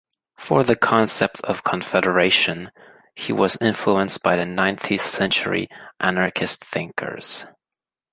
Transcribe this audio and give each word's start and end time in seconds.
For 0.39 0.63
the 0.63 0.75
concept 0.75 1.41
of 1.41 1.63
confederation, 1.63 2.71
he 3.13 3.31
was 3.31 3.61
influenced 3.61 4.23
by 4.23 4.35
the 4.35 4.47
nineteenth 4.47 5.05
century 5.05 5.69
anarchist 5.99 6.65
thinkers. 6.65 7.45